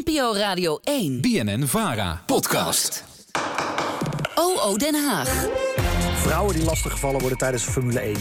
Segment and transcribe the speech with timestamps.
[0.00, 1.20] NPO Radio 1.
[1.20, 2.22] BNN Vara.
[2.26, 3.04] Podcast.
[4.34, 5.28] OO Den Haag.
[6.14, 8.18] Vrouwen die lastiggevallen worden tijdens Formule 1.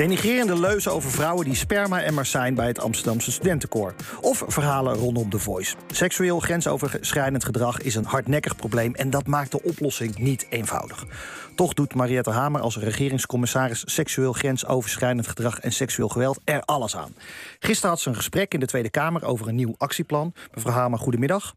[0.00, 3.94] Denigrerende leuzen over vrouwen die sperma-emmers zijn bij het Amsterdamse studentenkoor.
[4.20, 5.74] Of verhalen rondom The Voice.
[5.86, 11.06] Seksueel grensoverschrijdend gedrag is een hardnekkig probleem en dat maakt de oplossing niet eenvoudig.
[11.54, 17.14] Toch doet Mariette Hamer als regeringscommissaris seksueel grensoverschrijdend gedrag en seksueel geweld er alles aan.
[17.58, 20.34] Gisteren had ze een gesprek in de Tweede Kamer over een nieuw actieplan.
[20.54, 21.54] Mevrouw Hamer, goedemiddag.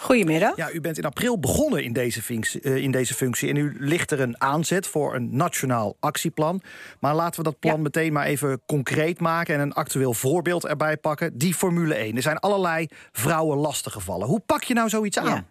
[0.00, 0.56] Goedemiddag.
[0.56, 3.48] Ja, u bent in april begonnen in deze, functie, uh, in deze functie.
[3.48, 6.60] En nu ligt er een aanzet voor een nationaal actieplan.
[7.00, 9.54] Maar laten we dat plan meteen maar even concreet maken...
[9.54, 11.38] en een actueel voorbeeld erbij pakken.
[11.38, 12.16] Die Formule 1.
[12.16, 14.26] Er zijn allerlei vrouwen lastiggevallen.
[14.26, 15.26] Hoe pak je nou zoiets aan?
[15.26, 15.44] Ja.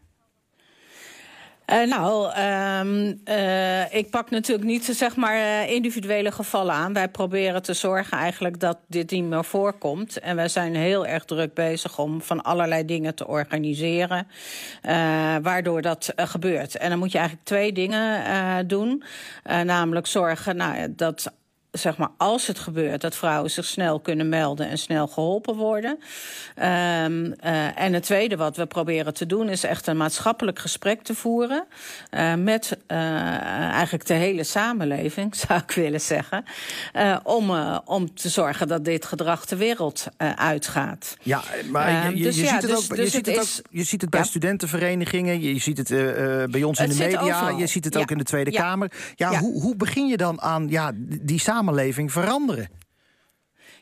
[1.71, 2.39] Uh, nou,
[2.79, 6.93] um, uh, ik pak natuurlijk niet zeg maar uh, individuele gevallen aan.
[6.93, 10.19] Wij proberen te zorgen eigenlijk dat dit niet meer voorkomt.
[10.19, 14.27] En wij zijn heel erg druk bezig om van allerlei dingen te organiseren...
[15.41, 16.77] waardoor dat gebeurt.
[16.77, 19.03] En dan moet je eigenlijk twee dingen doen.
[19.43, 21.31] namelijk zorgen nou, dat
[21.77, 25.91] zeg maar, als het gebeurt, dat vrouwen zich snel kunnen melden en snel geholpen worden.
[25.91, 31.01] Um, uh, en het tweede wat we proberen te doen is echt een maatschappelijk gesprek
[31.01, 31.65] te voeren
[32.11, 32.97] uh, met uh,
[33.71, 36.43] eigenlijk de hele samenleving, zou ik willen zeggen,
[37.23, 37.51] om,
[37.85, 41.17] om te zorgen dat dit gedrag de wereld uitgaat.
[41.21, 43.37] Ja, maar je, je, dus, je ja, ziet het dus, ook, dus je, ziet het
[43.37, 44.25] is, ook, je ziet het bij ja.
[44.25, 45.89] studentenverenigingen, je ziet het
[46.51, 47.99] bij ons in de media, je ziet het ja.
[47.99, 48.91] ook in de Tweede Kamer.
[49.15, 52.69] Ja, Hoe, hoe begin je dan aan ja, die samenleving samenleving veranderen?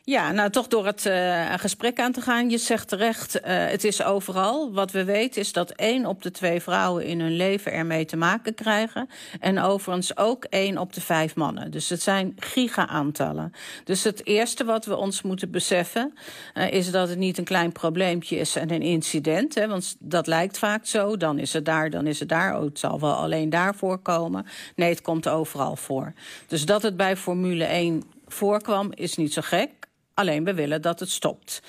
[0.06, 2.50] Ja, nou toch door het uh, gesprek aan te gaan.
[2.50, 4.72] Je zegt terecht, uh, het is overal.
[4.72, 8.16] Wat we weten is dat één op de twee vrouwen in hun leven ermee te
[8.16, 9.08] maken krijgen.
[9.40, 11.70] En overigens ook één op de vijf mannen.
[11.70, 13.52] Dus het zijn giga-aantallen.
[13.84, 16.14] Dus het eerste wat we ons moeten beseffen...
[16.54, 19.54] Uh, is dat het niet een klein probleempje is en een incident.
[19.54, 21.16] Hè, want dat lijkt vaak zo.
[21.16, 22.56] Dan is het daar, dan is het daar.
[22.56, 24.46] Oh, het zal wel alleen daar voorkomen.
[24.76, 26.12] Nee, het komt overal voor.
[26.46, 29.83] Dus dat het bij Formule 1 voorkwam, is niet zo gek.
[30.14, 31.62] Alleen we willen dat het stopt.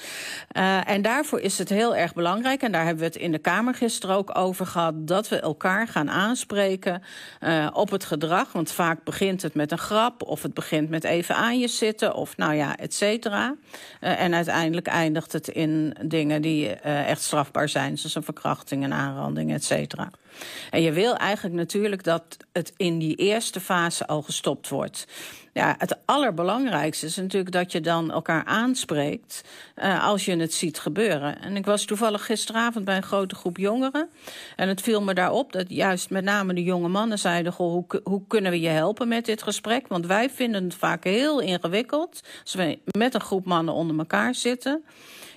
[0.58, 3.40] Uh, en daarvoor is het heel erg belangrijk, en daar hebben we het in de
[3.40, 7.04] Kamer gisteren ook over gehad, dat we elkaar gaan aanspreken
[7.42, 8.52] uh, op het gedrag.
[8.52, 12.14] Want vaak begint het met een grap, of het begint met even aan je zitten,
[12.14, 13.56] of nou ja, et cetera.
[14.02, 18.94] Uh, en uiteindelijk eindigt het in dingen die echt strafbaar zijn, zoals een verkrachting, een
[18.94, 20.10] aanranding, et cetera.
[20.70, 25.06] En je wil eigenlijk natuurlijk dat het in die eerste fase al gestopt wordt.
[25.54, 29.44] Ja, het allerbelangrijkste is natuurlijk dat je dan elkaar aanspreekt
[29.76, 31.42] uh, als je het ziet gebeuren.
[31.42, 34.10] En ik was toevallig gisteravond bij een grote groep jongeren.
[34.56, 37.54] En het viel me daarop dat juist met name de jonge mannen zeiden...
[37.54, 39.88] Goh, hoe, hoe kunnen we je helpen met dit gesprek?
[39.88, 42.22] Want wij vinden het vaak heel ingewikkeld...
[42.44, 44.84] als we met een groep mannen onder elkaar zitten...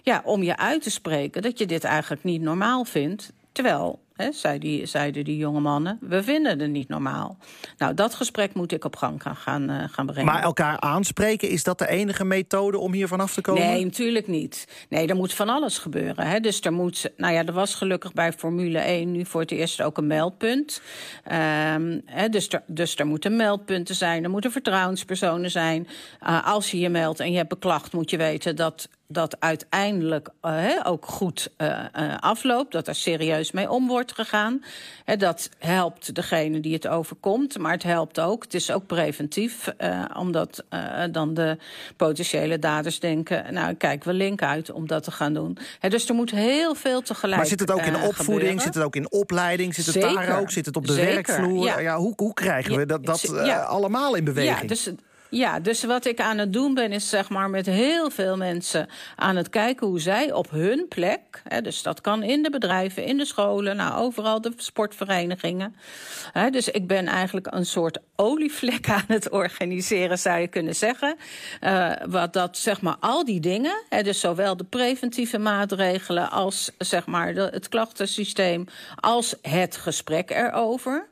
[0.03, 3.33] Ja, om je uit te spreken dat je dit eigenlijk niet normaal vindt.
[3.53, 5.99] Terwijl He, zei die, zeiden die jonge mannen.
[6.01, 7.39] We vinden het niet normaal.
[7.77, 10.25] Nou, dat gesprek moet ik op gang gaan, gaan, uh, gaan brengen.
[10.25, 13.63] Maar elkaar aanspreken, is dat de enige methode om hier vanaf te komen?
[13.63, 14.87] Nee, natuurlijk niet.
[14.89, 16.27] Nee, er moet van alles gebeuren.
[16.27, 16.41] Hè.
[16.41, 19.83] Dus er moet, nou ja, er was gelukkig bij Formule 1 nu voor het eerst
[19.83, 20.83] ook een meldpunt.
[21.25, 25.89] Um, hè, dus, er, dus er moeten meldpunten zijn, er moeten vertrouwenspersonen zijn.
[26.23, 30.29] Uh, als je je meldt en je hebt beklacht, moet je weten dat dat uiteindelijk
[30.43, 34.65] uh, ook goed uh, uh, afloopt, dat er serieus mee om wordt gegaan.
[35.05, 39.73] He, dat helpt degene die het overkomt, maar het helpt ook, het is ook preventief,
[40.17, 40.65] omdat
[41.11, 41.59] dan de
[41.97, 45.59] potentiële daders denken, nou kijk, we link uit om dat te gaan doen.
[45.79, 48.61] He, dus er moet heel veel tegelijk Maar zit het ook in opvoeding, gebeuren?
[48.61, 50.27] zit het ook in opleiding, zit het Zeker.
[50.27, 51.13] daar ook, zit het op de Zeker.
[51.13, 51.65] werkvloer?
[51.65, 51.79] Ja.
[51.79, 53.61] Ja, hoe, hoe krijgen we dat, dat ja.
[53.61, 54.61] allemaal in beweging?
[54.61, 54.91] Ja, dus
[55.31, 58.89] ja, dus wat ik aan het doen ben, is zeg maar met heel veel mensen
[59.17, 63.05] aan het kijken hoe zij op hun plek, hè, dus dat kan in de bedrijven,
[63.05, 65.75] in de scholen, nou overal de sportverenigingen.
[66.33, 71.17] Hè, dus ik ben eigenlijk een soort olievlek aan het organiseren, zou je kunnen zeggen.
[71.61, 76.71] Uh, wat dat zeg maar al die dingen, hè, dus zowel de preventieve maatregelen als
[76.79, 78.65] zeg maar het klachtensysteem,
[78.95, 81.07] als het gesprek erover,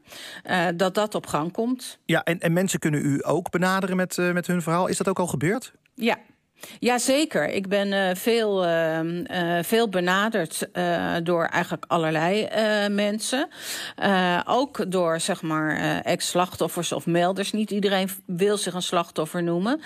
[0.50, 1.98] uh, dat dat op gang komt.
[2.04, 4.86] Ja, en, en mensen kunnen u ook benaderen met met, uh, met hun verhaal.
[4.86, 5.72] Is dat ook al gebeurd?
[5.94, 6.18] Ja,
[6.78, 7.48] Jazeker.
[7.48, 10.68] Ik ben uh, veel, uh, uh, veel benaderd
[11.22, 12.48] door eigenlijk allerlei
[12.88, 13.48] mensen.
[14.44, 17.52] ook door zeg maar ex-slachtoffers of melders.
[17.52, 19.80] Niet iedereen wil zich een slachtoffer noemen.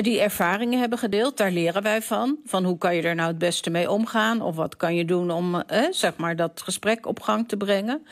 [0.00, 1.36] die ervaringen hebben gedeeld.
[1.36, 2.38] Daar leren wij van.
[2.44, 4.40] Van hoe kan je er nou het beste mee omgaan?
[4.40, 8.06] Of wat kan je doen om zeg maar dat gesprek op gang te brengen?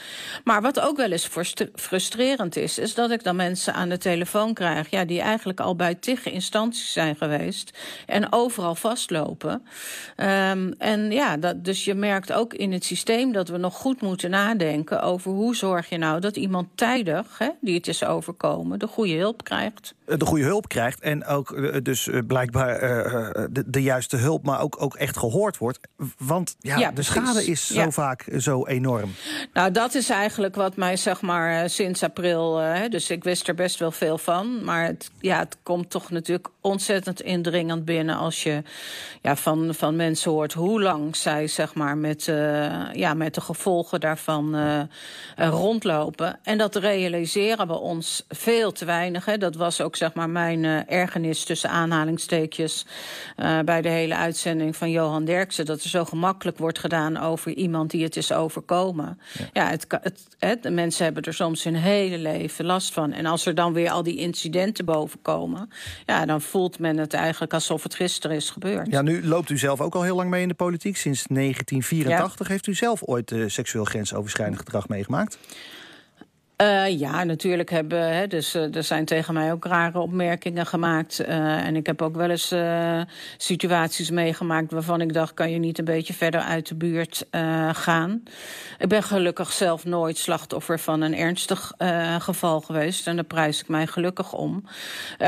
[0.44, 1.28] Maar wat ook wel eens
[1.74, 4.90] frustrerend is, is dat ik dan mensen aan de telefoon krijg.
[4.90, 7.72] Ja, die eigenlijk al bij tig instanties zijn geweest.
[8.06, 9.62] En overal vastlopen.
[10.17, 14.00] Um, en ja, dat, dus je merkt ook in het systeem dat we nog goed
[14.00, 18.79] moeten nadenken over hoe zorg je nou dat iemand tijdig, hè, die het is overkomen,
[18.79, 19.94] de goede hulp krijgt.
[20.05, 22.81] De goede hulp krijgt en ook dus blijkbaar
[23.50, 25.81] de, de, juiste hulp, maar ook, ook echt gehoord wordt.
[26.19, 29.11] Want ja, ja de schade is zo vaak zo enorm.
[29.52, 33.79] Nou, dat is eigenlijk wat mij zeg maar sinds april, dus ik wist er best
[33.79, 38.62] wel veel van, maar het, ja, het komt toch natuurlijk ontzettend indringend binnen als je
[39.22, 43.40] ja, van, van mensen hoort hoe lang zij zeg maar, met, uh, ja, met de
[43.40, 44.81] gevolgen daarvan uh,
[45.36, 46.38] rondlopen.
[46.42, 49.25] En dat realiseren we ons veel te weinig.
[49.25, 49.38] Hè.
[49.38, 52.86] Dat was ook zeg maar, mijn ergernis tussen aanhalingstekens
[53.64, 55.66] bij de hele uitzending van Johan Derksen.
[55.66, 59.19] Dat er zo gemakkelijk wordt gedaan over iemand die het is overkomen.
[59.38, 63.12] Ja, ja het, het, het, de mensen hebben er soms hun hele leven last van.
[63.12, 65.70] En als er dan weer al die incidenten boven komen,
[66.06, 68.90] ja, dan voelt men het eigenlijk alsof het gisteren is gebeurd.
[68.90, 70.96] Ja, nu loopt u zelf ook al heel lang mee in de politiek.
[70.96, 75.38] Sinds 1984 heeft u zelf ooit uh, seksueel grensoverschrijdend gedrag meegemaakt?
[76.62, 78.14] Uh, ja, natuurlijk hebben.
[78.14, 81.20] Hè, dus uh, er zijn tegen mij ook rare opmerkingen gemaakt.
[81.20, 82.54] Uh, en ik heb ook wel eens
[83.36, 87.26] situaties meegemaakt waarvan ik dacht: kan je niet een beetje verder uit de buurt
[87.72, 88.22] gaan?
[88.78, 91.72] Ik ben gelukkig zelf nooit slachtoffer van een ernstig
[92.18, 93.06] geval geweest.
[93.06, 94.64] En daar prijs ik mij gelukkig om.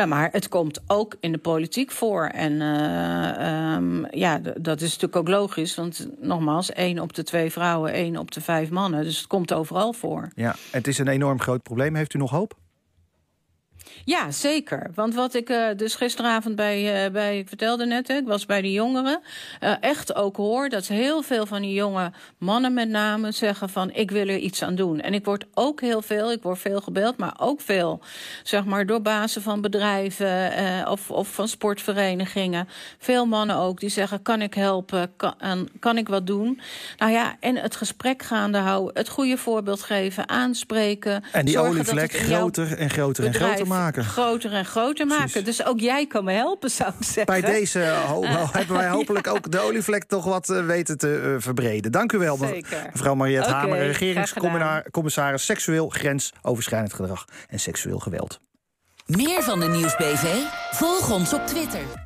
[0.06, 2.24] maar het komt ook in de politiek voor.
[2.24, 5.74] En um, ja, dat is natuurlijk ook logisch.
[5.74, 9.02] Want nogmaals, één op de twee vrouwen, één op de vijf mannen.
[9.02, 10.28] Dus het komt overal voor.
[10.34, 11.94] Ja, het is een enorm groot probleem.
[11.94, 12.58] Heeft u nog hoop?
[14.04, 14.90] Ja, zeker.
[14.94, 18.46] Want wat ik uh, dus gisteravond bij, uh, bij, ik vertelde net, hè, ik was
[18.46, 19.20] bij de jongeren,
[19.60, 23.90] uh, echt ook hoor dat heel veel van die jonge mannen met name zeggen van
[23.92, 25.00] ik wil er iets aan doen.
[25.00, 28.00] En ik word ook heel veel, ik word veel gebeld, maar ook veel,
[28.42, 30.52] zeg maar, door bazen van bedrijven
[30.88, 32.68] of, of van sportverenigingen.
[32.98, 36.60] Veel mannen ook die zeggen kan ik helpen, kan, kan ik wat doen.
[36.98, 41.24] Nou ja, en het gesprek gaande houden, het goede voorbeeld geven, aanspreken.
[41.32, 44.04] En die olievlek groter en groter en groter maken maken.
[44.04, 45.44] Groter en groter maken.
[45.44, 47.40] Dus ook jij kan me helpen, zou ik zeggen.
[47.40, 47.78] Bij deze
[48.52, 51.92] hebben wij hopelijk ook de olievlek toch wat uh, weten te uh, verbreden.
[51.92, 52.88] Dank u wel, Zeker.
[52.92, 58.40] mevrouw Mariette okay, Hamer, regeringscommissaris seksueel grensoverschrijdend gedrag en seksueel geweld.
[59.06, 60.24] Meer van de Nieuwsbv?
[60.70, 62.04] Volg ons op Twitter.